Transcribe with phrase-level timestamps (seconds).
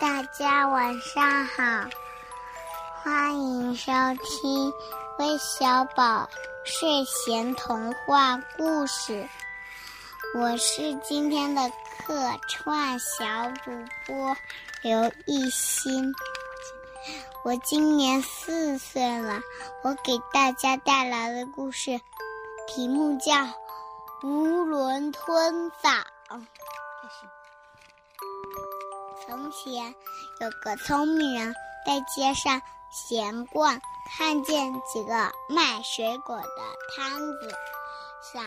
[0.00, 1.86] 大家晚上好，
[3.02, 3.92] 欢迎收
[4.24, 4.72] 听
[5.18, 6.26] 微小宝
[6.64, 9.28] 睡前童话故事。
[10.34, 12.14] 我是今天的客
[12.48, 13.70] 串小主
[14.06, 14.34] 播
[14.82, 16.14] 刘艺兴，
[17.44, 19.40] 我今年四岁了。
[19.82, 22.00] 我给大家带来的故事
[22.66, 23.34] 题目叫
[24.22, 25.90] 《囫囵吞枣》。
[29.26, 29.94] 从前
[30.40, 32.60] 有个聪明人，在街上
[32.90, 33.80] 闲逛，
[34.16, 36.46] 看见几个卖水果的
[36.96, 37.54] 摊子，
[38.32, 38.44] 想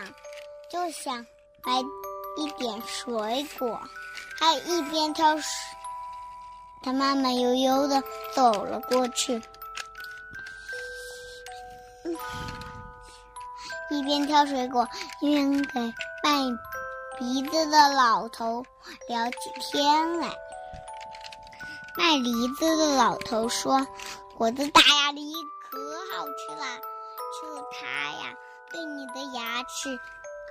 [0.70, 1.24] 就想
[1.62, 1.80] 买
[2.36, 3.80] 一点水果。
[4.38, 5.48] 他一边挑水，
[6.82, 8.02] 他慢慢悠悠的
[8.34, 9.40] 走了过去，
[13.90, 14.88] 一边挑水果，
[15.20, 15.80] 一边给
[16.22, 16.40] 卖
[17.16, 18.64] 鼻子的老头
[19.08, 20.28] 聊起天来。
[21.96, 23.86] 卖梨子的老头说
[24.36, 25.32] ：“我的大鸭梨
[25.70, 25.78] 可
[26.12, 26.80] 好吃了，
[27.32, 28.34] 吃了它呀，
[28.72, 29.98] 对你的牙齿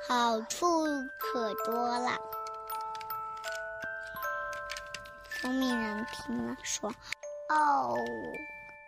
[0.07, 0.85] 好处
[1.19, 2.17] 可多了。”
[5.41, 6.89] 聪明人听了说
[7.49, 7.97] ：“哦，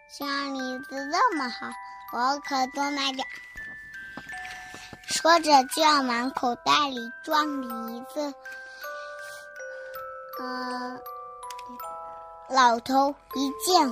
[0.09, 1.67] 像梨子这么好，
[2.13, 3.27] 我可多买点。”
[5.09, 8.33] 说着就要往口袋里装梨子。
[10.39, 11.01] 嗯。
[12.47, 13.91] 老头一见，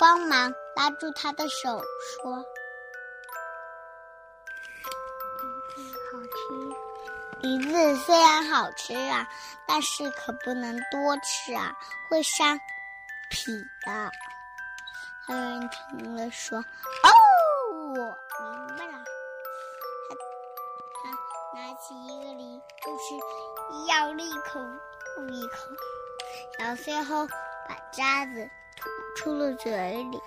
[0.00, 1.80] 慌忙拉住他的手
[2.22, 2.34] 说
[6.10, 6.36] ：“好吃，
[7.40, 9.28] 梨子虽然好吃啊，
[9.68, 11.72] 但是可不能多吃啊，
[12.10, 12.58] 会伤
[13.30, 13.52] 脾
[13.86, 14.10] 的。”
[15.26, 17.08] 还有人听了说：“哦，
[17.72, 19.04] 我明白了。”
[21.00, 21.10] 他
[21.56, 23.14] 拿起一个梨就是，
[23.88, 24.58] 咬了一口
[25.16, 25.56] 又一口，
[26.58, 27.28] 然后最后。
[27.68, 29.70] 把渣子吐出了嘴
[30.04, 30.20] 里，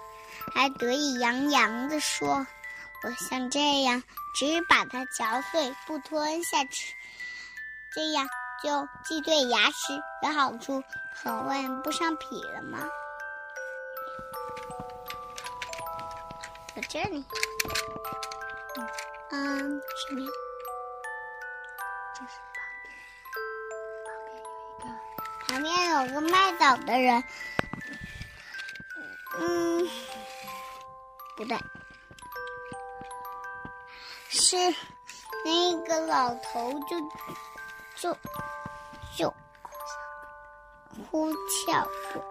[0.53, 2.45] 还得意洋洋地说
[3.03, 4.01] ：“我像这样，
[4.35, 6.95] 只把它嚼碎不吞下去，
[7.93, 8.27] 这样
[8.63, 9.73] 就既对牙齿
[10.23, 10.83] 有好处，
[11.13, 12.79] 可问不伤脾了吗？”
[16.75, 17.25] 在这里，
[19.31, 20.21] 嗯，什么？
[22.15, 22.39] 这是。
[25.57, 27.23] 旁边有个卖枣的人，
[29.40, 29.90] 嗯，
[31.35, 31.57] 不对，
[34.29, 34.56] 是
[35.44, 37.00] 那个老头就
[37.95, 38.16] 就
[39.18, 39.34] 就
[41.09, 42.22] 呼啸不，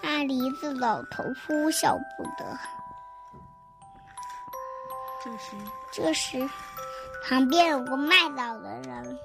[0.00, 2.56] 那梨子老头呼啸不得。
[5.24, 5.56] 这时，
[5.92, 6.48] 这时，
[7.28, 9.18] 旁边有个卖枣的人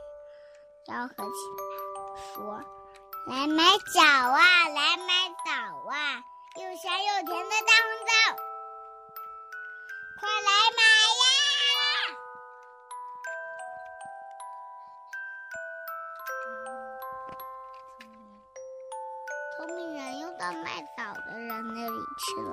[0.87, 2.59] 吆喝起来说。
[3.25, 3.63] 来买
[3.93, 4.67] 枣啊！
[4.69, 5.51] 来买枣
[5.89, 6.21] 啊！
[6.55, 8.11] 又香又甜的大红枣，
[10.19, 10.81] 快来买
[11.73, 11.83] 呀！
[19.55, 22.51] 聪明人又到卖枣的人那里去了。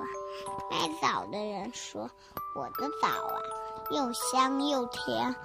[0.71, 2.09] 卖枣的人说
[2.55, 3.41] ：“我的枣啊，
[3.91, 5.35] 又香又甜，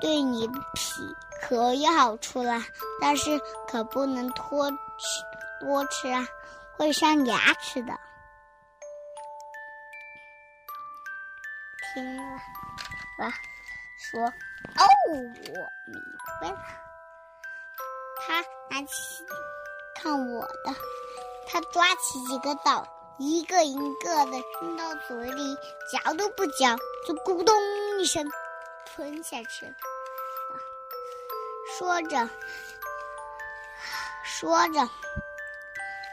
[0.00, 2.64] 对你脾。”可有好处啦，
[2.98, 4.76] 但是可不能多吃
[5.60, 6.26] 多吃啊，
[6.78, 7.92] 会伤牙齿的。
[11.92, 12.40] 听了，
[13.98, 14.20] 说
[14.80, 16.02] ：“哦，我明
[16.40, 16.56] 白了。”
[18.26, 18.40] 他
[18.70, 19.24] 拿起
[19.94, 20.74] 看我的，
[21.46, 22.88] 他抓起几个枣，
[23.18, 25.56] 一个一个的扔到嘴里，
[25.90, 27.54] 嚼都不嚼，就咕咚
[27.98, 28.30] 一声
[28.84, 29.72] 吞下去了。
[31.78, 32.28] 说着，
[34.22, 34.88] 说着，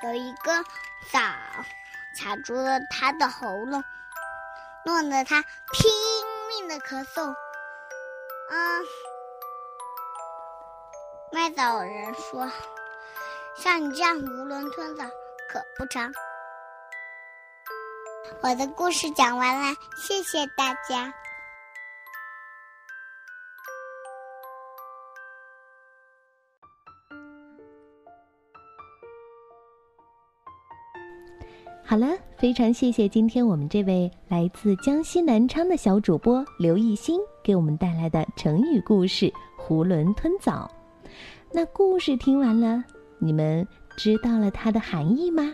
[0.04, 0.64] 有一个
[1.12, 1.20] 枣
[2.18, 3.84] 卡住了他的喉咙，
[4.86, 5.42] 弄得他
[5.74, 5.92] 拼
[6.48, 7.28] 命的咳嗽。
[7.30, 8.80] 啊，
[11.34, 12.50] 卖枣人说
[13.58, 15.04] ：“像你这样囫囵吞枣
[15.50, 16.14] 可不成。”
[18.42, 21.14] 我的故事讲完了，谢谢大家。
[31.86, 32.08] 好了，
[32.38, 39.26] 非常谢谢今天我们这位来自江西南昌的小主播刘艺兴给我们带来的成语故事
[39.58, 40.70] 《囫囵吞枣》。
[41.52, 42.84] 那故事听完了，
[43.20, 45.54] 你们知道了它的含义吗？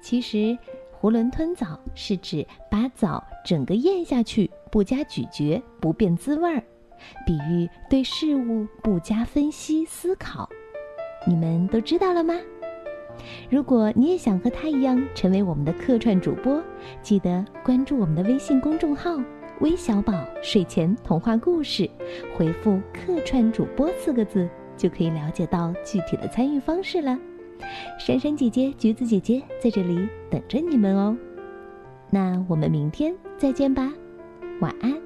[0.00, 0.56] 其实，
[1.04, 6.64] 囫囵吞枣是指把枣整个咽下去，不加咀嚼，不变滋味儿，
[7.26, 10.48] 比喻对事物不加分析思考。
[11.26, 12.32] 你们都知道了吗？
[13.50, 16.58] 如果你也想和他一样成为我们的客串主播，
[17.02, 19.20] 记得关注我们的微信公众号
[19.60, 21.86] “微小宝睡前童话故事”，
[22.34, 27.18] 回复“客串主播”四个字，就可以了解到具体的参与方式了。
[27.98, 31.16] 珊珊姐姐、橘子姐姐在这里等着你们哦。
[32.10, 33.92] 那我们明天再见吧，
[34.60, 35.03] 晚安。